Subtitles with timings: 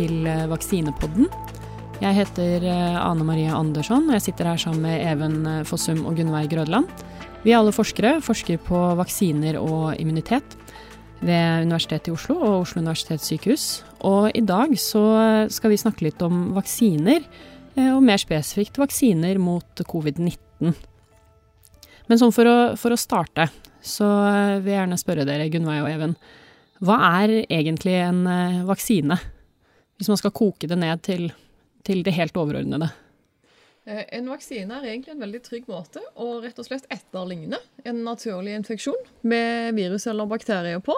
[0.00, 1.28] til eh, Vaksinepodden.
[2.00, 6.06] Jeg heter eh, Ane Marie Andersson, og jeg sitter her sammen med Even eh, Fossum
[6.08, 6.88] og Gunnveig Grødland.
[7.44, 10.56] Vi er alle forskere, forsker på vaksiner og immunitet
[11.20, 13.64] ved Universitetet i Oslo og Oslo universitetssykehus.
[14.08, 15.02] Og i dag så
[15.52, 17.24] skal vi snakke litt om vaksiner,
[17.80, 20.72] og mer spesifikt vaksiner mot covid-19.
[22.10, 23.46] Men sånn for å, for å starte,
[23.80, 24.08] så
[24.60, 26.16] vil jeg gjerne spørre dere, Gunnveig og Even.
[26.84, 28.24] Hva er egentlig en
[28.68, 29.20] vaksine?
[30.00, 31.28] Hvis man skal koke det ned til,
[31.84, 32.88] til det helt overordnede.
[33.84, 38.00] Eh, en vaksine er egentlig en veldig trygg måte å rett og slett etterligne en
[38.06, 38.96] naturlig infeksjon
[39.28, 40.96] med virus eller bakterier på.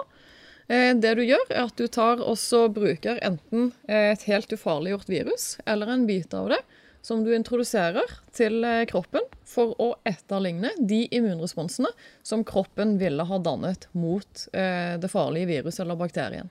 [0.71, 2.39] Eh, det du gjør, er at du tar og
[2.75, 6.63] bruker enten et helt ufarliggjort virus eller en bit av det
[7.03, 11.91] som du introduserer til eh, kroppen for å etterligne de immunresponsene
[12.23, 16.47] som kroppen ville ha dannet mot eh, det farlige viruset eller bakterien.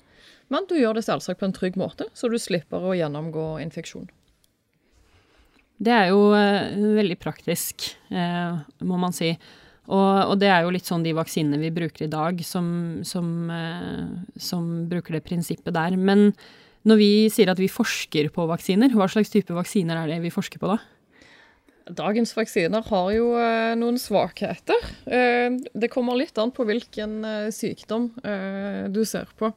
[0.53, 4.11] Men du gjør det selvsagt på en trygg måte, så du slipper å gjennomgå infeksjon.
[5.83, 9.33] Det er jo eh, veldig praktisk, må man si.
[9.93, 12.67] Og, det er jo litt sånn de vaksinene vi bruker i dag, som,
[13.09, 13.49] som,
[14.39, 15.97] som bruker det prinsippet der.
[15.99, 16.31] Men
[16.89, 20.35] når vi sier at vi forsker på vaksiner, hva slags type vaksiner er det vi
[20.35, 20.81] forsker på da?
[21.91, 24.87] Dagens vaksiner har jo eh, noen svakheter.
[25.07, 28.13] Eh, det kommer litt an på hvilken eh, sykdom
[28.93, 29.51] du ser på.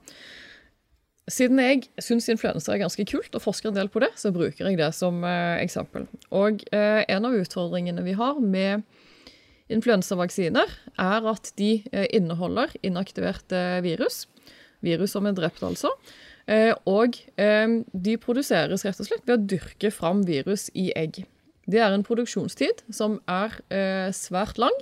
[1.31, 4.67] Siden jeg syns influensa er ganske kult og forsker en del på det, så bruker
[4.69, 6.05] jeg det som eksempel.
[6.29, 8.83] Og en av utfordringene vi har med
[9.73, 10.69] influensavaksiner,
[11.01, 11.79] er at de
[12.13, 14.27] inneholder inaktiverte virus.
[14.85, 15.95] Virus som er drept, altså.
[16.45, 21.23] Eh, og eh, de produseres rett og slett ved å dyrke fram virus i egg.
[21.65, 24.75] Det er en produksjonstid som er eh, svært lang,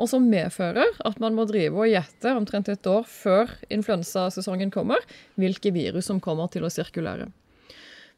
[0.00, 5.02] og som medfører at man må drive og gjette omtrent et år før influensasesongen kommer,
[5.36, 7.28] hvilke virus som kommer til å sirkulere.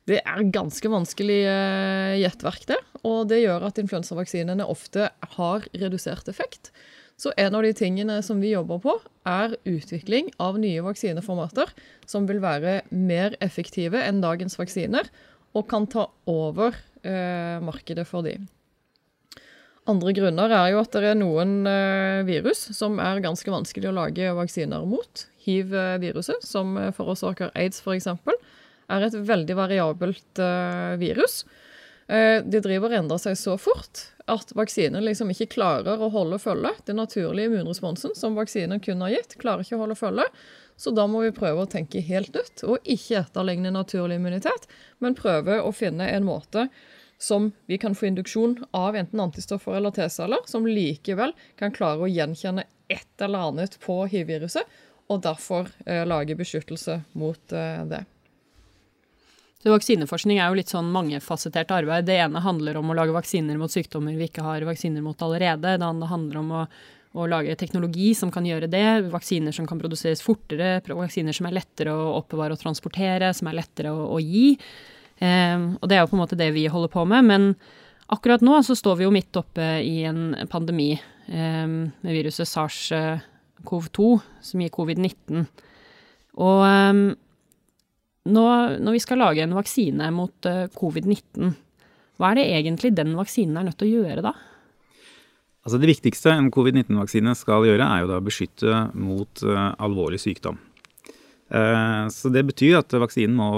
[0.07, 1.41] Det er ganske vanskelig
[2.19, 2.79] gjettverk, det.
[3.07, 6.73] Og det gjør at influensavaksinene ofte har redusert effekt.
[7.21, 8.97] Så en av de tingene som vi jobber på,
[9.29, 11.71] er utvikling av nye vaksineformater
[12.09, 15.11] som vil være mer effektive enn dagens vaksiner,
[15.53, 16.75] og kan ta over
[17.05, 18.39] eh, markedet for de.
[19.91, 23.97] Andre grunner er jo at det er noen eh, virus som er ganske vanskelig å
[23.97, 25.27] lage vaksiner mot.
[25.43, 28.09] Hiv-viruset, som forårsaker aids f.eks.,
[28.93, 31.43] er et veldig variabelt eh, virus.
[32.07, 36.39] Eh, de driver og endrer seg så fort at vaksinen liksom ikke klarer å holde
[36.43, 36.73] følge.
[36.87, 40.27] Den naturlige immunresponsen som vaksinen kun har gitt, klarer ikke å holde følge.
[40.77, 44.67] Så da må vi prøve å tenke helt nytt, og ikke etterligne naturlig immunitet,
[45.03, 46.69] men prøve å finne en måte
[47.23, 52.11] som vi kan få induksjon av enten antistoffer eller T-celler, som likevel kan klare å
[52.11, 54.67] gjenkjenne et eller annet på hiv-viruset,
[55.13, 58.03] og derfor eh, lage beskyttelse mot eh, det.
[59.63, 62.09] Så vaksineforskning er jo litt sånn mangefasettert arbeid.
[62.09, 65.77] Det ene handler om å lage vaksiner mot sykdommer vi ikke har vaksiner mot allerede.
[65.79, 66.63] Det andre handler om å,
[67.15, 69.13] å lage teknologi som kan gjøre det.
[69.13, 73.61] Vaksiner som kan produseres fortere, vaksiner som er lettere å oppbevare og transportere, som er
[73.61, 74.57] lettere å, å gi.
[75.23, 77.31] Eh, og det er jo på en måte det vi holder på med.
[77.31, 77.51] Men
[78.11, 84.15] akkurat nå så står vi jo midt oppe i en pandemi eh, med viruset SARS-CoV-2,
[84.43, 85.47] som gir covid-19.
[86.43, 87.05] Og eh,
[88.31, 88.47] nå,
[88.79, 91.53] når vi skal lage en vaksine mot uh, covid-19,
[92.21, 94.35] hva er det egentlig den vaksinen er nødt til å gjøre da?
[95.63, 100.21] Altså Det viktigste en covid-19-vaksine skal gjøre, er jo da å beskytte mot uh, alvorlig
[100.23, 100.59] sykdom.
[101.53, 103.49] Uh, så det betyr at vaksinen må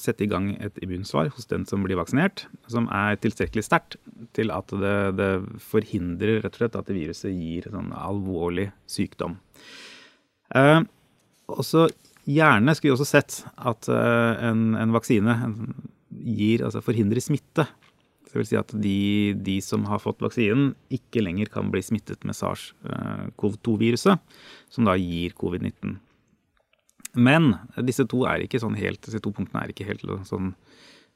[0.00, 3.96] sette i gang et immunsvar hos den som blir vaksinert, som er tilstrekkelig sterkt
[4.36, 5.30] til at det, det,
[5.62, 9.38] forhindrer rett og slett at viruset gir sånn alvorlig sykdom.
[10.52, 10.82] Uh,
[11.52, 11.86] og så
[12.24, 15.34] Gjerne skulle vi også sett at eh, en, en vaksine
[16.24, 17.66] gir, altså forhindrer smitte.
[18.24, 22.24] Det vil si at de, de, som har fått vaksinen, ikke lenger kan bli smittet
[22.26, 24.18] med SARS-CoV-2-viruset,
[24.74, 25.98] som da gir covid-19.
[27.14, 27.52] Men
[27.86, 30.50] disse to, er ikke sånn helt, disse to punktene er ikke helt sånn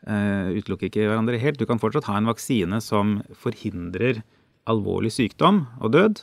[0.07, 1.59] uh, Utelukker ikke hverandre helt.
[1.59, 4.23] Du kan fortsatt ha en vaksine som forhindrer
[4.71, 6.23] alvorlig sykdom og død,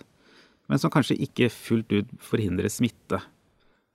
[0.72, 3.20] men som kanskje ikke fullt ut forhindrer smitte.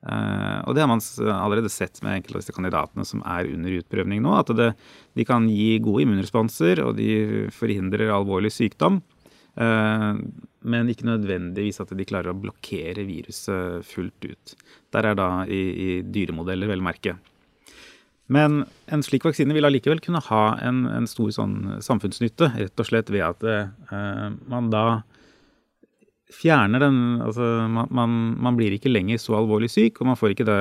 [0.01, 3.75] Uh, og det har man allerede sett med enkelte av disse kandidatene som er under
[3.83, 4.33] utprøvning nå.
[4.39, 4.71] At det,
[5.19, 9.03] de kan gi gode immunresponser, og de forhindrer alvorlig sykdom.
[9.61, 10.17] Uh,
[10.61, 14.55] men ikke nødvendigvis at de klarer å blokkere viruset fullt ut.
[14.95, 17.19] Der er da i, i dyremodeller, vel merke.
[18.31, 22.87] Men en slik vaksine vil allikevel kunne ha en, en stor sånn samfunnsnytte, rett og
[22.87, 25.03] slett ved at uh, man da
[26.35, 30.35] fjerner den Altså man, man, man, blir ikke lenger så alvorlig syk, og man får
[30.35, 30.61] ikke det,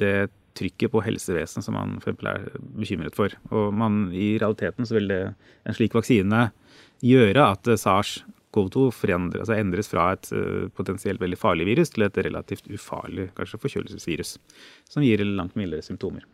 [0.00, 0.14] det
[0.58, 2.46] trykket på helsevesenet som man for eksempel er
[2.78, 3.34] bekymret for.
[3.50, 5.22] Og man, i realiteten så vil det,
[5.64, 6.46] en slik vaksine
[7.04, 8.86] gjøre at SARS-CoV-2
[9.40, 14.36] altså endres fra et uh, potensielt veldig farlig virus til et relativt ufarlig kanskje forkjølelsesvirus,
[14.90, 16.24] som gir langt mildere symptomer.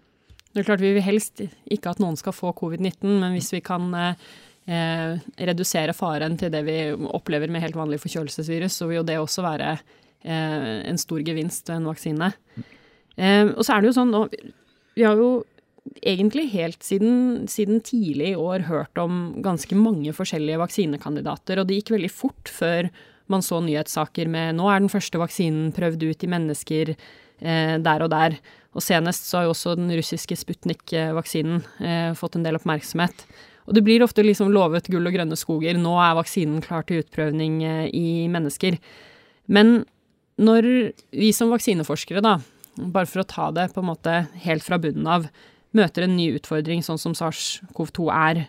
[0.50, 3.62] Det er klart Vi vil helst ikke at noen skal få covid-19, men hvis vi
[3.64, 3.92] kan
[4.70, 5.18] eh,
[5.50, 6.78] redusere faren til det vi
[7.10, 11.70] opplever med helt vanlig forkjølelsesvirus, så vil jo det også være eh, en stor gevinst
[11.70, 12.32] ved en vaksine.
[13.16, 14.14] Eh, og så er det jo sånn,
[14.96, 15.32] vi har jo
[16.04, 21.80] egentlig helt siden, siden, tidlig i år hørt om ganske mange forskjellige vaksinekandidater, og det
[21.80, 22.90] gikk veldig fort før
[23.30, 28.04] man så nyhetssaker med nå er den første vaksinen prøvd ut i mennesker eh, der
[28.04, 28.40] og der.
[28.74, 33.24] Og senest så har jo også den russiske Sputnik-vaksinen eh, fått en del oppmerksomhet.
[33.68, 35.78] Og det blir ofte liksom lovet gull og grønne skoger.
[35.78, 38.78] Nå er vaksinen klar til utprøvning eh, i mennesker.
[39.50, 39.82] Men
[40.40, 40.66] når
[41.12, 42.38] vi som vaksineforskere, da,
[42.80, 45.28] bare for å ta det på en måte helt fra bunnen av,
[45.76, 48.46] møter en ny utfordring sånn som SARS-CoV-2 er,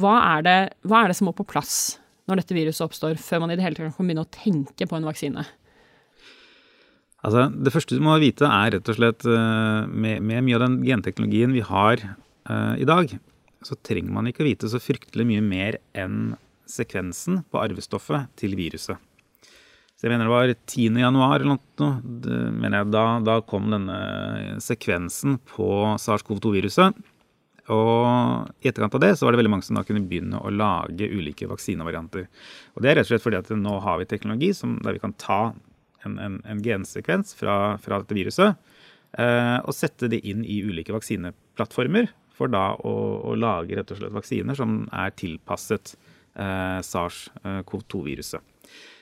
[0.00, 1.98] hva er, det, hva er det som må på plass
[2.30, 4.98] når dette viruset oppstår, før man i det hele tatt kan begynne å tenke på
[4.98, 5.46] en vaksine?
[7.26, 10.64] Altså, det første du må vite, er rett og slett eh, med, med mye av
[10.64, 13.12] den genteknologien vi har uh, i dag,
[13.66, 16.34] så trenger man ikke å vite så fryktelig mye mer enn
[16.70, 18.98] sekvensen på arvestoffet til viruset.
[20.00, 20.96] Så jeg mener det var 10.
[21.02, 23.98] januar eller noe, da, da kom denne
[24.64, 25.66] sekvensen på
[26.00, 26.96] SARS-CoV-2-viruset.
[27.70, 30.52] Og i etterkant av det så var det veldig mange som da kunne begynne å
[30.54, 32.30] lage ulike vaksinevarianter.
[32.74, 35.02] Og det er rett og slett fordi at nå har vi teknologi som, der vi
[35.02, 35.40] kan ta
[36.06, 38.56] en, en, en gensekvens fra, fra, dette viruset
[39.20, 42.08] eh, og sette det inn i ulike vaksineplattformer
[42.40, 42.94] for da å,
[43.28, 48.40] å, lage rett og slett vaksiner som er tilpasset eh, SARS-CoV-2-viruset.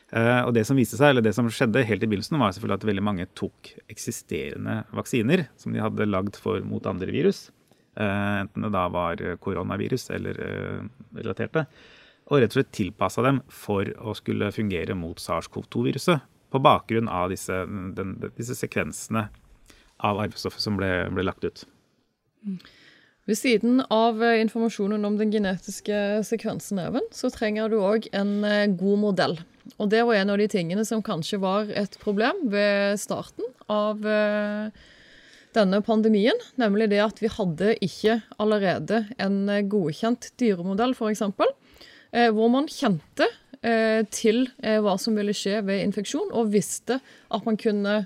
[0.08, 2.80] Eh, og Det som viste seg, eller det som skjedde helt i begynnelsen, var selvfølgelig
[2.80, 7.48] at veldig mange tok eksisterende vaksiner som de hadde lagd for, mot andre virus,
[8.00, 10.88] eh, enten det da var koronavirus eller eh,
[11.20, 11.68] relaterte,
[12.28, 17.28] og rett og slett tilpassa dem for å skulle fungere mot SARS-CoV-2-viruset på bakgrunn av
[17.32, 17.54] disse,
[17.96, 19.28] den, disse sekvensene
[20.04, 21.64] av arvestoffet som ble, ble, lagt ut.
[23.28, 26.80] Ved siden av eh, informasjonen om den genetiske sekvensen,
[27.12, 29.34] så trenger du òg en eh, god modell.
[29.76, 34.00] Og det var en av de tingene som kanskje var et problem ved starten av
[34.08, 34.70] eh,
[35.58, 36.40] denne pandemien.
[36.56, 41.26] Nemlig det at vi hadde ikke allerede en godkjent dyremodell, f.eks.
[42.32, 43.26] Hvor man kjente
[44.14, 47.96] til hva som ville skje ved infeksjon, og visste at man kunne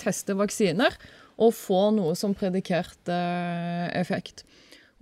[0.00, 0.96] teste vaksiner
[1.42, 3.18] og få noe som predikerte
[3.98, 4.42] effekt.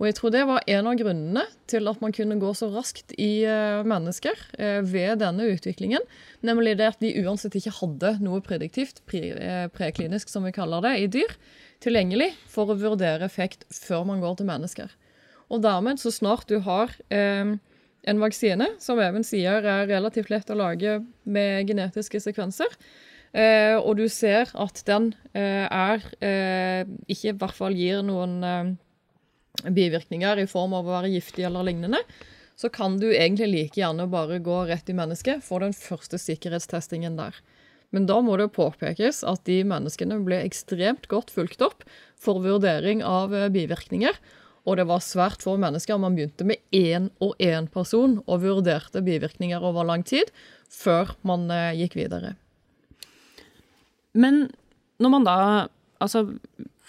[0.01, 3.13] Og jeg tror det var en av grunnene til at man kunne gå så raskt
[3.21, 3.45] i
[3.85, 4.39] mennesker
[4.81, 6.01] ved denne utviklingen.
[6.41, 11.11] Nemlig det at de uansett ikke hadde noe prediktivt, preklinisk som vi kaller det, i
[11.19, 11.35] dyr,
[11.85, 14.89] tilgjengelig for å vurdere effekt før man går til mennesker.
[15.51, 17.53] Og dermed, så snart du har eh,
[18.07, 22.71] en vaksine, som Even sier er relativt lett å lage med genetiske sekvenser.
[23.31, 28.39] Eh, og du ser at den eh, er eh, ikke i hvert fall gir noen
[28.43, 28.71] eh,
[29.69, 32.01] bivirkninger i form av å være giftig eller lignende,
[32.55, 37.17] så kan du egentlig like gjerne bare gå rett i mennesket for den første sikkerhetstestingen
[37.17, 37.37] der.
[37.91, 41.83] Men da må det påpekes at de menneskene ble ekstremt godt fulgt opp
[42.19, 44.15] for vurdering av eh, bivirkninger.
[44.69, 45.99] Og det var svært få mennesker.
[45.99, 50.31] Man begynte med én og én person og vurderte bivirkninger over lang tid
[50.71, 52.35] før man eh, gikk videre.
[54.13, 54.47] Men
[55.01, 55.37] når man da
[56.01, 56.23] Altså,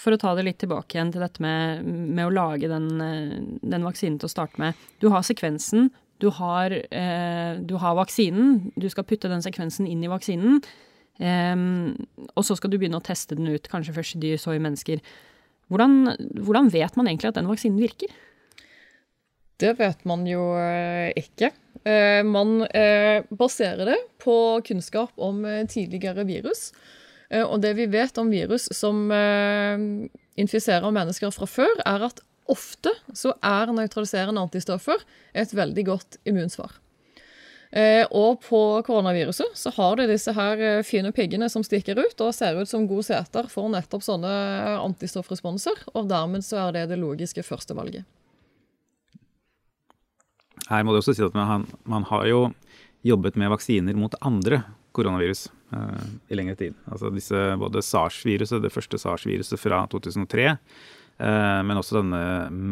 [0.03, 3.35] for å ta det litt tilbake igjen til dette med, med å lage den, eh,
[3.63, 4.79] den, vaksinen til å starte med.
[5.03, 5.91] Du har sekvensen,
[6.23, 10.63] du har, eh, du har vaksinen, du skal putte den sekvensen inn i vaksinen.
[11.23, 11.57] Eh,
[12.33, 14.63] og så skal du begynne å teste den ut, kanskje først i dyr, så i
[14.63, 15.03] mennesker.
[15.73, 18.13] Hvordan, hvordan vet man egentlig at den vaksinen virker?
[19.63, 21.53] Det vet man jo eh, ikke.
[21.83, 22.63] Eh, man
[23.35, 24.35] baserer det på
[24.67, 26.71] kunnskap om tidligere virus.
[27.33, 29.07] Og det vi vet om virus som
[30.37, 32.21] infiserer mennesker fra før, er at
[32.51, 36.75] ofte så er nøytraliserende antistoffer et veldig godt immunsvar.
[37.73, 42.21] Eh, og på koronaviruset så har det disse her eh, fine piggene som stikker ut
[42.21, 44.33] og ser ut som gode seter for nettopp sånne
[44.83, 48.05] antistoffresponser, og dermed så er det det logiske førstevalget.
[50.69, 52.45] Her må det også si at man, man har jo
[53.09, 54.61] jobbet med vaksiner mot andre
[54.93, 56.79] koronavirus uh, i lengre tid.
[56.89, 62.25] Altså disse, både SARS-viruset, det første SARS-viruset fra 2003, uh, men også denne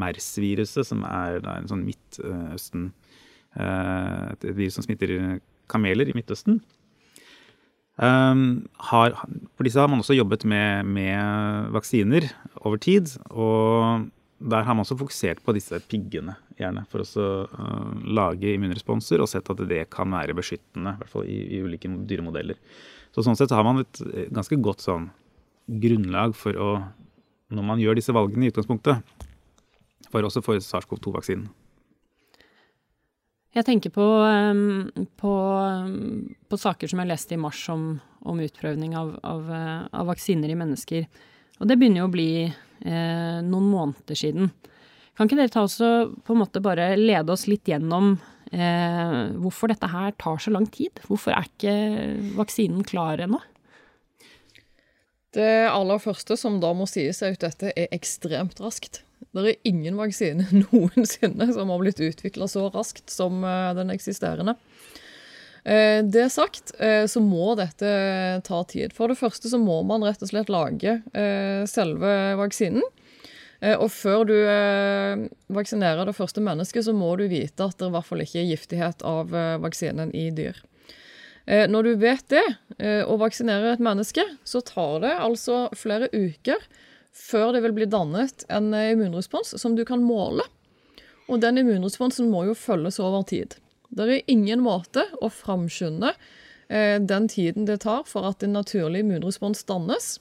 [0.03, 2.91] MERS-viruset, som er da, en sånn Midtøsten
[3.59, 5.41] uh, et virus som smitter
[5.71, 6.61] kameler i Midtøsten.
[8.01, 9.13] Um, har,
[9.59, 12.31] for disse har man også jobbet med, med, vaksiner
[12.63, 13.13] over tid.
[13.29, 14.07] Og
[14.41, 19.29] der har man også fokusert på disse piggene, gjerne, for å uh, lage immunresponser og
[19.29, 22.57] sett at det kan være beskyttende, i hvert fall i, i ulike dyremodeller.
[23.13, 25.11] Så sånn sett har man et ganske godt sånn
[25.81, 26.71] grunnlag for å,
[27.53, 29.03] når man gjør disse valgene i utgangspunktet,
[30.11, 31.49] for også for SARS-CoV-2-vaksinen.
[33.51, 34.07] Jeg tenker på,
[35.19, 35.33] på,
[36.47, 39.49] på, saker som jeg leste i mars om, om utprøvning av, av,
[39.91, 41.09] av, vaksiner i mennesker.
[41.59, 42.31] Og det begynner jo å bli
[42.85, 44.51] eh, noen måneder siden.
[45.17, 48.15] Kan ikke dere ta oss på en måte bare lede oss litt gjennom
[48.53, 51.03] eh, hvorfor dette her tar så lang tid?
[51.09, 51.75] Hvorfor er ikke
[52.39, 53.43] vaksinen klar ennå?
[55.35, 59.05] Det aller første som da må sies, er at dette er ekstremt raskt.
[59.31, 64.57] Det er ingen vaksine noensinne som har blitt utvikla så raskt som eh, den eksisterende.
[65.65, 67.91] Eh, det sagt, eh, så må dette
[68.47, 68.95] ta tid.
[68.97, 71.01] For det første så må man rett og slett lage
[71.71, 72.85] selve vaksinen.
[73.61, 74.37] Og før du
[75.53, 78.47] vaksinerer det første mennesket, så må du vite at det i hvert fall ikke er
[78.55, 80.57] giftighet av vaksinen i dyr.
[81.45, 82.47] Når du vet det,
[83.05, 86.65] og vaksinerer et menneske, så tar det altså flere uker
[87.13, 90.45] før det vil bli dannet en eh, immunrespons som du kan måle.
[91.31, 93.57] Og den immunresponsen må jo følges over tid.
[93.91, 96.13] Det er ingen måte å framskynde
[96.71, 100.13] eh, den tiden det tar for at en naturlig immunrespons dannes.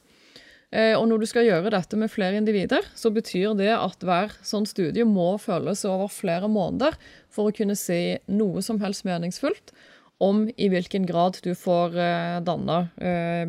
[0.74, 4.34] Eh, og når du skal gjøre dette med flere individer, så betyr det at hver
[4.46, 6.98] sånn studie må følges over flere måneder
[7.34, 9.74] for å kunne si noe som helst meningsfullt
[10.20, 12.88] om i hvilken grad du får eh, danna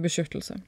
[0.00, 0.60] beskyttelse.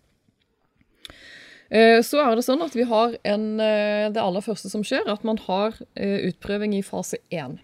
[1.72, 5.38] Så er det sånn at vi har en, Det aller første som skjer, at man
[5.46, 7.54] har utprøving i fase 1.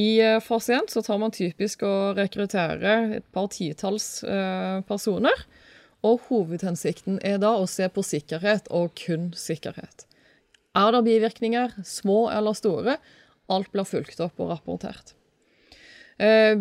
[0.00, 4.22] I fase 1 så tar man typisk å rekruttere et par titalls
[4.88, 5.44] personer.
[6.06, 10.06] Og hovedhensikten er da å se på sikkerhet, og kun sikkerhet.
[10.78, 12.96] Er det bivirkninger, små eller store?
[13.52, 15.12] Alt blir fulgt opp og rapportert.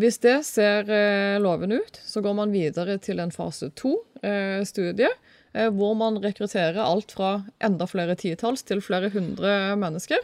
[0.01, 0.91] Hvis det ser
[1.39, 5.13] lovende ut, så går man videre til en fase 2-studie
[5.53, 10.21] Eh, hvor man rekrutterer alt fra enda flere titalls til flere hundre mennesker.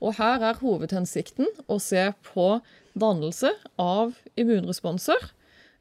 [0.00, 2.46] Og her er hovedhensikten å se på
[2.98, 5.26] dannelse av immunresponser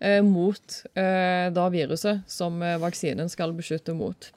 [0.03, 4.31] eh, mot eh, da viruset som eh, vaksinen skal beskytte mot.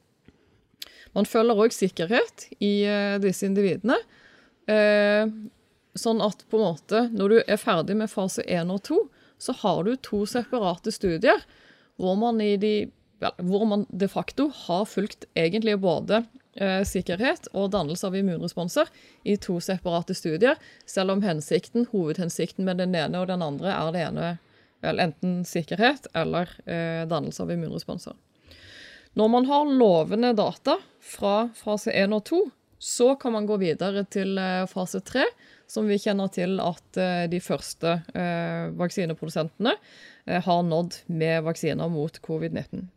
[1.13, 3.99] Man følger òg sikkerhet i eh, disse individene.
[4.71, 5.27] Eh,
[5.99, 9.03] sånn at på en måte, når du er ferdig med fase 1 og 2,
[9.43, 11.43] så har du to separate studier
[12.01, 12.77] hvor man de
[13.39, 16.25] hvor man de facto har fulgt egentlig både
[16.85, 18.91] sikkerhet og dannelse av immunresponser
[19.25, 23.95] i to separate studier, selv om hensikten, hovedhensikten med den ene og den andre er
[23.95, 24.27] det ene
[24.83, 28.17] vel, enten sikkerhet eller eh, dannelse av immunresponser.
[29.19, 32.43] Når man har lovende data fra fase 1 og 2,
[32.83, 35.27] så kan man gå videre til eh, fase 3,
[35.71, 41.93] som vi kjenner til at eh, de første eh, vaksineprodusentene eh, har nådd med vaksiner
[41.93, 42.89] mot covid-19.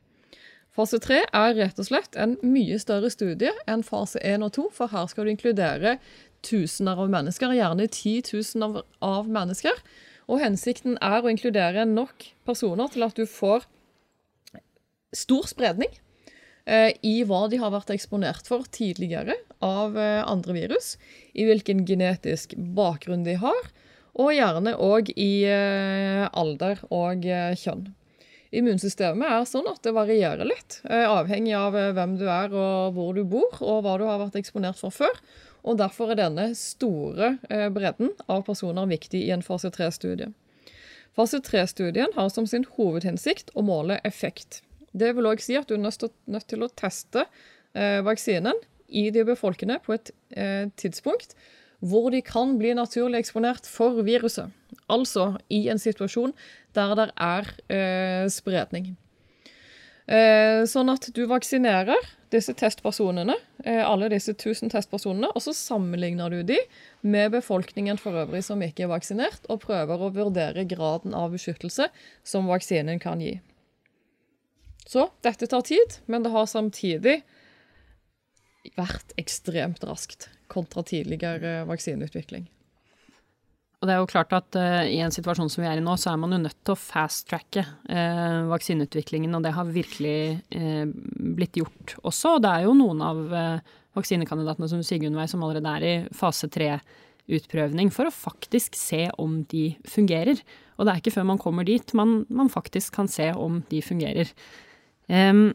[0.75, 4.65] Fase 3 er rett og slett en mye større studie enn fase 1 og 2,
[4.75, 5.95] for her skal du inkludere
[6.43, 9.79] tusener av mennesker, gjerne 10 000 av, av mennesker.
[10.27, 13.63] Og hensikten er å inkludere nok personer til at du får
[15.15, 15.93] stor spredning
[16.67, 20.95] eh, i hva de har vært eksponert for tidligere av eh, andre virus,
[21.31, 23.69] i hvilken genetisk bakgrunn de har,
[24.19, 27.93] og gjerne òg i eh, alder og eh, kjønn.
[28.55, 32.95] Immunsystemet er sånn at det varierer litt, eh, avhengig av eh, hvem du er og
[32.95, 35.19] hvor du bor, og hva du har vært eksponert for før.
[35.65, 40.31] Og Derfor er denne store eh, bredden av personer viktig i en fase 3-studie.
[41.15, 44.61] Fase 3-studien har som sin hovedhensikt å måle effekt.
[44.95, 47.25] Det vil òg si at du er nødt til å teste
[47.75, 48.55] vaksinen
[48.87, 50.11] i de befolkende på et
[50.79, 51.33] tidspunkt
[51.83, 54.51] hvor de kan bli naturlig eksponert for viruset.
[54.91, 56.35] Altså i en situasjon
[56.77, 58.93] der det er eh, spredning.
[60.05, 66.29] Eh, sånn at du vaksinerer disse testpersonene, eh, alle disse 1000 testpersonene, og så sammenligner
[66.29, 66.59] du de
[67.01, 71.89] med befolkningen for øvrig som ikke er vaksinert, og prøver å vurdere graden av beskyttelse
[72.23, 73.39] som vaksinen kan gi.
[74.85, 77.23] Så dette tar tid, men det har samtidig
[78.77, 82.45] vært ekstremt raskt kontra tidligere vaksineutvikling.
[83.85, 85.93] Og det er jo klart at uh, I en situasjon som vi er i nå,
[86.01, 89.35] så er man jo nødt til å fast-tracke uh, vaksineutviklingen.
[89.37, 90.87] Og det har virkelig uh,
[91.37, 92.39] blitt gjort også.
[92.39, 93.21] Og det er jo noen av
[93.95, 96.79] vaksinekandidatene som Sigrun Vei som allerede er i fase tre
[97.29, 100.41] utprøvning for å faktisk se om de fungerer.
[100.79, 103.85] Og det er ikke før man kommer dit man, man faktisk kan se om de
[103.85, 104.33] fungerer.
[105.05, 105.51] Um,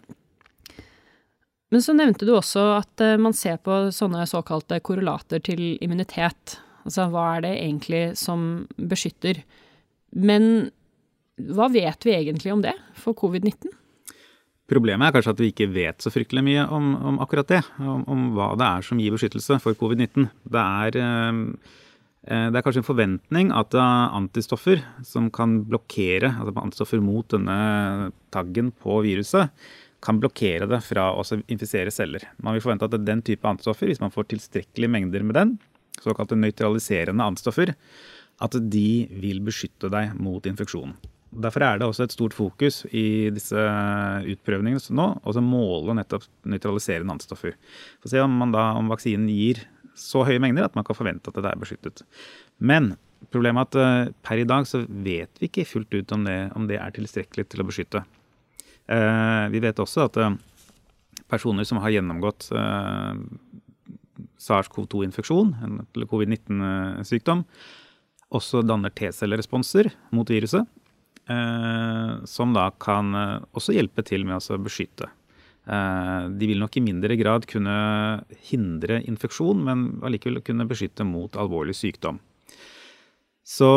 [1.75, 6.60] men så nevnte du også at man ser på sånne såkalte korrelater til immunitet.
[6.84, 8.46] Altså hva er det egentlig som
[8.76, 9.42] beskytter?
[10.16, 10.70] Men
[11.50, 13.76] hva vet vi egentlig om det for covid-19?
[14.70, 17.60] Problemet er kanskje at vi ikke vet så fryktelig mye om, om akkurat det.
[17.82, 20.28] Om, om, hva det er som gir beskyttelse for covid-19.
[20.46, 20.64] Det,
[21.02, 21.40] eh,
[22.30, 28.12] eh, det er kanskje en forventning at antistoffer som kan blokkere, altså antistoffer mot denne
[28.34, 29.50] taggen på viruset,
[30.00, 32.22] kan blokkere det fra å infisere celler.
[32.40, 35.58] Man vil forvente at den type antistoffer, hvis man får tilstrekkelige mengder med den,
[36.02, 37.75] såkalte nøytraliserende antistoffer,
[38.40, 40.97] at de vil beskytte deg mot infeksjonen.
[41.30, 43.66] Derfor er det også et stort fokus i disse
[44.33, 47.54] utprøvningene nå, å måle nettopp nøytraliserende antistoffer.
[48.00, 49.62] For å se om, da, om vaksinen gir
[49.95, 52.02] så høye mengder at man kan forvente at det er beskyttet.
[52.59, 52.95] Men
[53.30, 56.38] problemet er at uh, per i dag så vet vi ikke fullt ut om det,
[56.59, 58.04] om det er tilstrekkelig til å beskytte.
[58.90, 60.33] Uh, vi vet også at uh,
[61.30, 62.49] personer som har gjennomgått
[64.40, 67.44] SARS-CoV-2-infeksjon, eller covid-19-sykdom,
[68.30, 70.68] også danner T-celleresponser mot viruset.
[71.30, 75.11] Eh, som da kan eh, også hjelpe til med å beskytte.
[75.70, 77.75] Eh, de vil nok i mindre grad kunne
[78.49, 82.18] hindre infeksjon, men allikevel kunne beskytte mot alvorlig sykdom.
[83.47, 83.70] Så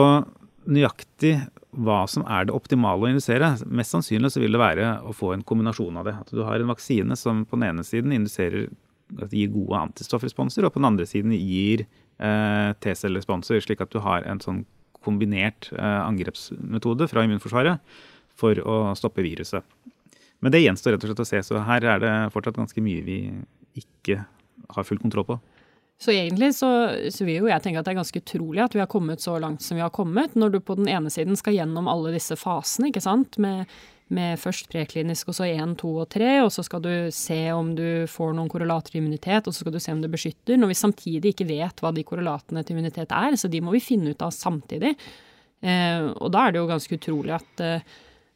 [0.64, 1.36] nøyaktig
[1.84, 5.34] hva som er det optimale å indusere, mest sannsynlig så vil det være å få
[5.34, 6.16] en kombinasjon av det.
[6.24, 8.70] At du har en vaksine som på den ene siden induserer
[9.32, 14.26] gir gode antistoffresponser, og på den andre siden gir eh, T-celleresponser, slik at du har
[14.30, 14.64] en sånn
[15.04, 17.96] kombinert eh, angrepsmetode fra immunforsvaret
[18.40, 19.66] for å stoppe viruset.
[20.44, 23.04] Men det gjenstår rett og slett å se, så her er det fortsatt ganske mye
[23.06, 23.18] vi
[23.80, 24.24] ikke
[24.74, 25.40] har full kontroll på.
[26.04, 26.70] Så egentlig så,
[27.14, 29.38] så, vil jo jeg tenke at det er ganske utrolig at vi har kommet så
[29.40, 32.36] langt som vi har kommet, når du på den ene siden skal gjennom alle disse
[32.40, 33.70] fasene, ikke sant, med
[34.14, 37.72] med først preklinisk og så én, to og 3, og så skal du se om
[37.78, 40.74] du får noen korrelater til immunitet, og så skal du se om det beskytter, når
[40.74, 43.38] vi samtidig ikke vet hva de korrelatene til immunitet er.
[43.40, 44.96] Så de må vi finne ut av samtidig.
[45.64, 47.86] Eh, og da er det jo ganske utrolig at eh,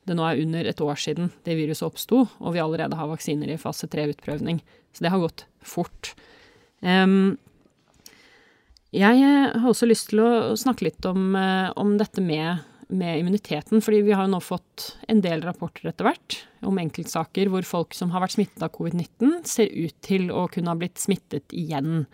[0.08, 3.52] det nå er under et år siden det viruset oppsto, og vi allerede har vaksiner
[3.52, 4.62] i fase tre-utprøvning.
[4.96, 6.16] Så det har gått fort.
[8.96, 13.82] Jeg har også lyst til å snakke litt om, eh, om dette med med immuniteten.
[13.82, 17.96] fordi vi har jo nå fått en del rapporter etter hvert om enkeltsaker hvor folk
[17.98, 22.06] som har vært smittet av covid-19, ser ut til å kunne ha blitt smittet igjen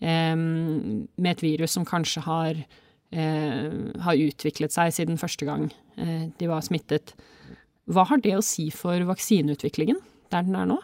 [0.00, 2.62] eh, med et virus som kanskje har,
[3.10, 3.68] eh,
[4.06, 7.14] har, utviklet seg siden første gang eh, de var smittet.
[7.90, 9.98] Hva har det å si for vaksineutviklingen
[10.30, 10.78] der den er nå?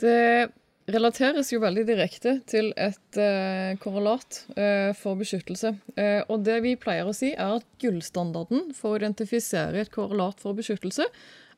[0.00, 0.50] Det
[0.94, 5.74] relateres jo veldig direkte til et uh, korrelat uh, for beskyttelse.
[5.96, 10.40] Uh, og det vi pleier å si, er at gullstandarden for å identifisere et korrelat
[10.42, 11.06] for beskyttelse,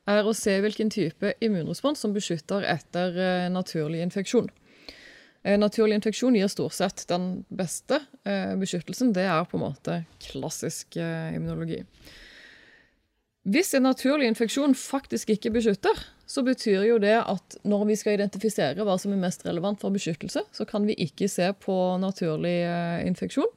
[0.09, 3.15] er å se hvilken type immunrespons som beskytter etter
[3.53, 4.49] naturlig infeksjon.
[5.61, 8.01] Naturlig infeksjon gir stort sett den beste
[8.59, 9.13] beskyttelsen.
[9.15, 11.79] Det er på en måte klassisk immunologi.
[13.47, 18.15] Hvis en naturlig infeksjon faktisk ikke beskytter, så betyr jo det at når vi skal
[18.17, 22.55] identifisere hva som er mest relevant for beskyttelse, så kan vi ikke se på naturlig
[22.65, 23.51] eh, infeksjon.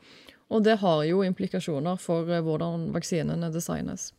[0.52, 4.10] Og det har jo implikasjoner for eh, hvordan vaksinene designes.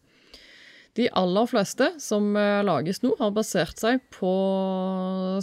[0.98, 4.34] De aller fleste som eh, lages nå, har basert seg på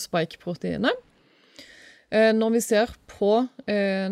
[0.03, 1.11] spike-proteinet.
[2.14, 3.29] Når vi ser på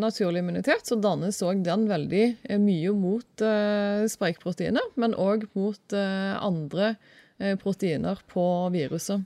[0.00, 2.24] naturlig immunitet, så dannes òg den veldig
[2.58, 3.44] mye mot
[4.10, 6.96] spike-proteinet, men òg mot andre
[7.62, 9.22] proteiner på viruset.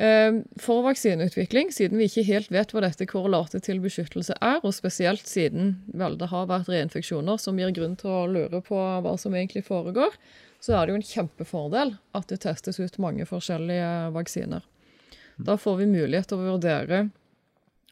[0.00, 5.28] For vaksineutvikling, siden vi ikke helt vet hva dette korrelatet til beskyttelse er, og spesielt
[5.28, 9.36] siden vel, det har vært reinfeksjoner som gir grunn til å lure på hva som
[9.36, 10.16] egentlig foregår,
[10.60, 14.64] så er det jo en kjempefordel at det testes ut mange forskjellige vaksiner.
[15.40, 17.06] Da får vi mulighet til å vurdere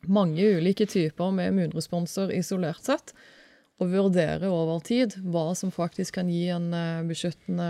[0.06, 3.14] mange ulike typer med immunresponser isolert sett,
[3.78, 7.68] og vurdere over tid hva som faktisk kan gi en eh, beskyttende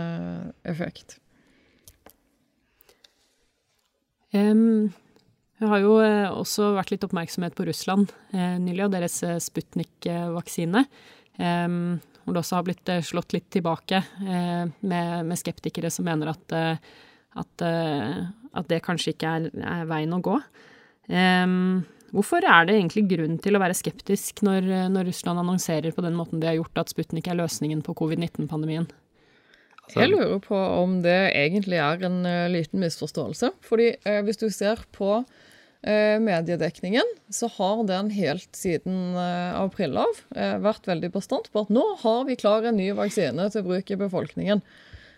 [0.67, 1.19] effekt.
[4.33, 4.91] Um,
[5.59, 9.41] det har jo eh, også vært litt oppmerksomhet på Russland eh, nylig, og deres eh,
[9.43, 10.85] Sputnik-vaksine.
[11.35, 11.67] Eh,
[12.23, 16.53] hvor det også har blitt slått litt tilbake eh, med, med, skeptikere som mener at,
[16.53, 20.35] at, at, det kanskje ikke er, er veien å gå.
[22.09, 26.17] Hvorfor er det egentlig grunn til å være skeptisk når, når Russland annonserer på den
[26.17, 28.85] måten de har gjort at Sputnik er løsningen på covid-19-pandemien?
[29.95, 33.53] Jeg lurer på om det egentlig er en uh, liten misforståelse.
[33.65, 35.23] Fordi uh, hvis du ser på
[35.81, 41.65] eh, mediedekningen, så har den helt siden eh, april av eh, vært veldig bastant på
[41.65, 44.63] at nå har vi klar en ny vaksine til bruk i befolkningen.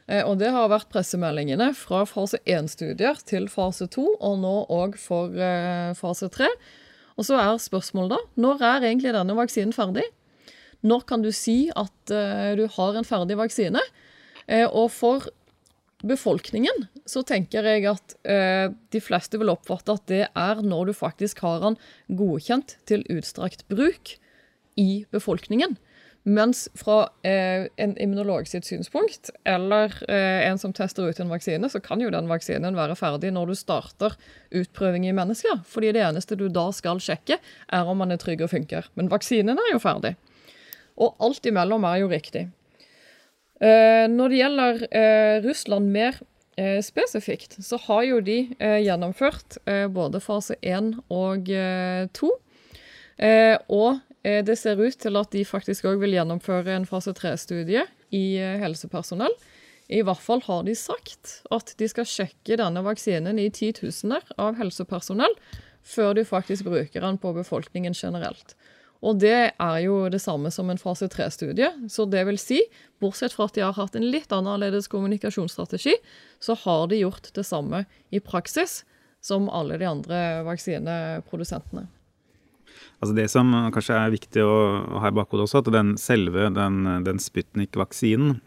[0.08, 4.98] Eh, og det har vært pressemeldingene fra fase 1-studier til fase 2, og nå òg
[5.02, 6.50] for eh, fase 3.
[7.20, 10.08] Og så er spørsmålet da, når er egentlig denne vaksinen ferdig?
[10.82, 13.82] Når kan du si at eh, du har en ferdig vaksine?
[14.52, 15.30] Og for
[16.08, 20.98] befolkningen så tenker jeg at eh, de fleste vil oppfatte at det er når du
[20.98, 21.78] faktisk har den
[22.18, 24.16] godkjent til utstrakt bruk
[24.80, 25.78] i befolkningen.
[26.22, 31.66] Mens fra eh, en immunolog sitt synspunkt, eller eh, en som tester ut en vaksine,
[31.70, 34.18] så kan jo den vaksinen være ferdig når du starter
[34.54, 35.64] utprøving i mennesker.
[35.66, 38.92] Fordi det eneste du da skal sjekke, er om man er trygg og funker.
[38.94, 40.14] Men vaksinen er jo ferdig.
[41.02, 42.52] Og alt imellom er jo riktig.
[43.62, 46.17] Eh, når det gjelder eh, Russland mer
[46.58, 49.60] eh, spesifikt, så har jo de gjennomført
[49.93, 51.52] både fase 1 og
[52.17, 52.32] 2.
[53.69, 57.82] og det ser ut til at de faktisk òg vil gjennomføre en fase 3-studie
[58.13, 59.34] i helsepersonell.
[59.89, 64.60] I hvert fall har de sagt at de skal sjekke denne vaksinen i titusener av
[64.62, 65.34] helsepersonell
[65.82, 68.56] før de faktisk bruker den på befolkningen generelt.
[69.02, 71.72] Og det er jo det samme som en fase 3-studie.
[71.90, 72.60] Så det vil si,
[73.02, 75.96] bortsett fra at de har hatt en litt annerledes kommunikasjonsstrategi,
[76.40, 78.84] så har de gjort det samme i praksis
[79.22, 81.88] som alle de andre vaksineprodusentene.
[83.02, 84.56] Altså Det som kanskje er viktig å
[85.02, 88.38] ha i bakhodet også, at den selve den, den Sputnik-vaksinen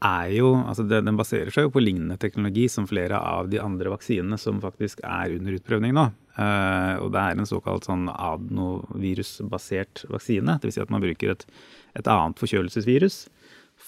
[0.00, 3.92] er jo, altså Den baserer seg jo på lignende teknologi som flere av de andre
[3.92, 6.06] vaksinene som faktisk er under utprøvning nå.
[6.40, 10.56] Uh, og det er en såkalt sånn adenovirusbasert vaksine.
[10.62, 10.78] Dvs.
[10.78, 11.44] Si at man bruker et,
[11.92, 13.26] et, annet forkjølelsesvirus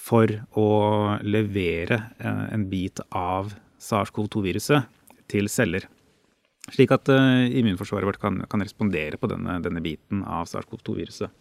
[0.03, 0.69] for å
[1.25, 4.85] levere uh, en bit av SARS-CoV-2-viruset
[5.33, 5.89] til celler.
[6.69, 11.33] Slik at uh, immunforsvaret vårt kan, kan respondere på denne, denne biten av SARS-CoV-2-viruset.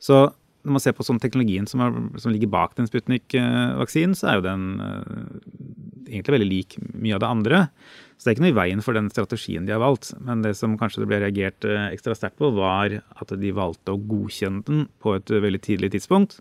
[0.00, 0.30] Så
[0.66, 4.38] når man ser på sånn teknologien som, er, som, ligger bak den Sputnik-vaksinen, så er
[4.38, 5.38] jo den uh,
[6.08, 7.62] egentlig veldig lik mye av det andre.
[8.16, 10.10] Så det er ikke noe i veien for den strategien de har valgt.
[10.24, 13.94] Men det som kanskje det ble reagert uh, ekstra sterkt på, var at de valgte
[13.94, 16.40] å godkjenne den på et uh, veldig tidlig tidspunkt.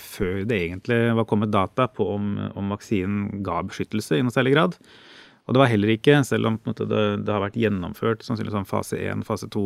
[0.00, 4.54] før det egentlig var kommet data på om, om vaksinen ga beskyttelse i noe særlig
[4.54, 4.78] grad.
[5.48, 8.68] Og det var heller ikke, selv om måte, det, det, har vært gjennomført sannsynligvis sånn
[8.68, 9.62] fase 1, fase 2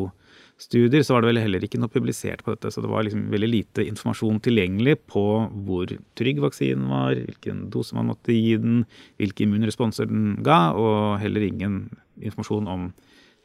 [0.62, 2.70] studier, så var det vel heller ikke noe publisert på dette.
[2.70, 5.24] Så det var liksom veldig lite informasjon tilgjengelig på
[5.66, 8.84] hvor trygg vaksinen var, hvilken dose man måtte gi den,
[9.18, 11.82] hvilke immunresponser den ga, og heller ingen
[12.22, 12.86] informasjon om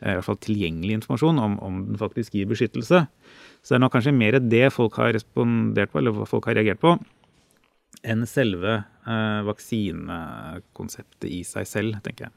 [0.03, 3.07] eh, i hvert fall tilgjengelig informasjon om, om den faktisk gir beskyttelse.
[3.65, 6.85] Så det er nok kanskje mer det folk har respondert på, eller folk har reagert
[6.85, 6.99] på,
[8.03, 12.35] enn selve eh, vaksinekonseptet i seg selv, tenker jeg.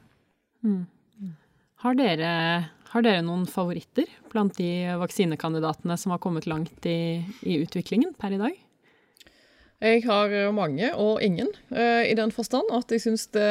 [0.65, 0.85] Mm.
[1.81, 2.31] Har dere
[2.91, 8.35] har dere noen favoritter blant de vaksinekandidatene som har kommet langt i, i utviklingen per
[8.35, 8.57] i dag?
[9.81, 13.47] Jeg har mange, og ingen, eh, i den forstand at jeg syns det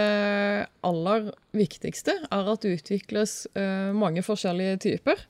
[0.86, 5.24] aller viktigste er at det utvikles eh, mange forskjellige typer.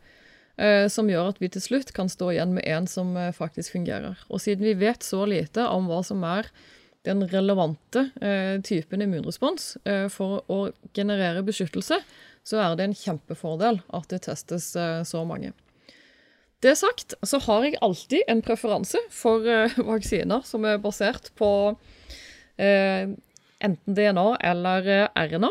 [0.60, 4.20] Eh, som gjør at vi til slutt kan stå igjen med en som faktisk fungerer.
[4.28, 6.50] Og siden vi vet så lite om hva som er
[7.08, 8.02] den relevante
[8.60, 9.70] typen immunrespons
[10.12, 10.58] for å
[10.92, 11.96] generere beskyttelse,
[12.44, 15.52] så er det en kjempefordel at det testes eh, så mange.
[16.60, 19.46] Det sagt, så har jeg alltid en preferanse for
[19.92, 21.50] vaksiner som er basert på
[22.60, 25.48] enten DNA eller RNA.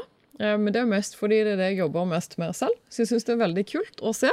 [0.62, 2.78] men det er mest fordi det er det jeg jobber mest med selv.
[2.94, 4.30] Så jeg syns det er veldig kult å se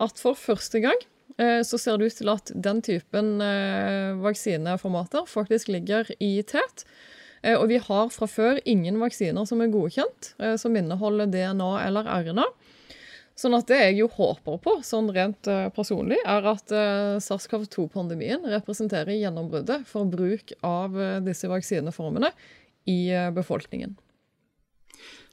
[0.00, 1.06] at for første gang
[1.40, 3.38] så ser det ut til at den typen
[4.20, 6.84] vaksineformater faktisk ligger i tet.
[7.42, 11.70] Eh, og vi har fra før ingen vaksiner som er godkjent, eh, som inneholder DNA
[11.86, 12.46] eller RNA.
[13.40, 16.74] Sånn at det jeg jo håper på, sånn rent eh, personlig, er at
[17.24, 22.34] SARS-CoV-2-pandemien representerer gjennombruddet for bruk av disse vaksineformene
[22.90, 23.00] i
[23.36, 23.96] befolkningen.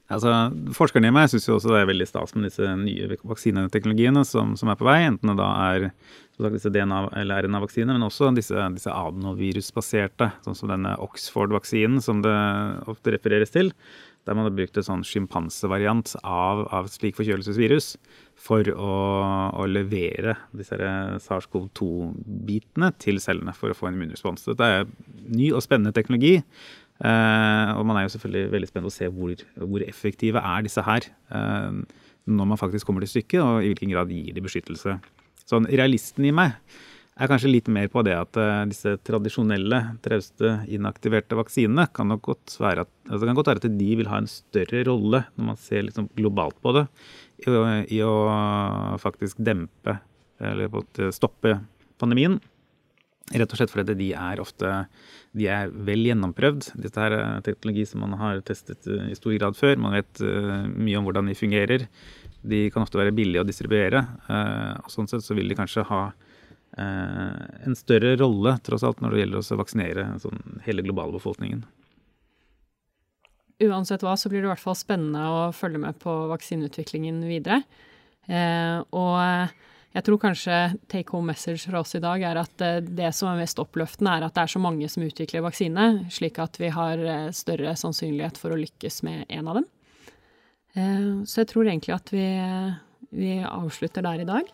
[0.08, 0.32] Altså,
[0.76, 4.72] Forskerne i meg syns også det er veldig stas med disse nye vaksineteknologiene som, som
[4.72, 5.02] er på vei.
[5.10, 10.56] Enten det da er sagt, disse DNA- eller RNA-vaksiner, men også disse, disse adenovirusbaserte, sånn
[10.56, 12.38] som denne Oxford-vaksinen som det
[12.88, 13.74] ofte refereres til.
[14.28, 17.94] Der man har brukt en sånn sjimpansevariant av, av slik forkjølelsesvirus
[18.48, 18.96] for å,
[19.56, 20.76] å levere disse
[21.24, 24.44] SARS-CoV-2-bitene til cellene for å få en immunrespons.
[24.50, 24.92] Dette er
[25.32, 26.42] ny og spennende teknologi
[26.98, 31.06] og man er jo selvfølgelig veldig spent å se hvor, hvor effektive er disse her
[31.30, 31.70] uh,
[32.28, 34.98] når man faktisk kommer til stykket, og i hvilken grad gir de beskyttelse.
[35.48, 36.58] Sånn, Realisten i meg
[37.18, 42.26] er kanskje litt mer på det at uh, disse tradisjonelle, trauste, inaktiverte vaksinene kan nok
[42.32, 45.24] godt være at, altså det kan godt være at de vil ha en større rolle
[45.38, 46.88] når man ser liksom globalt på det,
[47.46, 47.58] i
[47.94, 48.14] i å
[49.02, 50.00] faktisk dempe
[50.42, 50.82] eller på
[51.14, 51.60] stoppe
[52.02, 52.40] pandemien.
[53.28, 54.74] Rett og slett fordi de er ofte
[55.38, 56.72] de er vel gjennomprøvd.
[56.82, 59.76] Dette er teknologi som man har testet i stor grad før.
[59.84, 60.22] Man vet
[60.72, 61.84] mye om hvordan de fungerer.
[62.48, 64.02] De kan ofte være billige å distribuere.
[64.80, 66.02] og Sånn sett så vil de kanskje ha
[66.78, 71.68] en større rolle tross alt når det gjelder å vaksinere sånn, hele globalbefolkningen
[73.66, 77.62] uansett hva, så blir det i hvert fall spennende å følge med på vaksineutviklingen videre.
[78.28, 79.56] Eh, og
[79.98, 80.58] jeg tror kanskje
[80.92, 84.14] take home message fra oss i dag er at eh, det som er mest oppløftende,
[84.14, 87.74] er at det er så mange som utvikler vaksine, slik at vi har eh, større
[87.80, 89.68] sannsynlighet for å lykkes med en av dem.
[90.78, 92.28] Eh, så jeg tror egentlig at vi,
[93.10, 94.54] vi avslutter der i dag.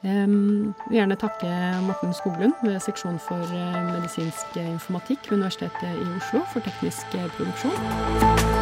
[0.00, 1.48] Jeg vil gjerne takke
[1.84, 3.52] Morten Skoglund ved seksjon for
[3.90, 8.59] medisinsk informatikk ved Universitetet i Oslo for teknisk produksjon.